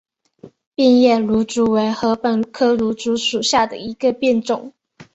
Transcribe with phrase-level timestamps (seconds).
[0.73, 4.73] 变叶芦竹为禾本科芦竹属下的一个变种。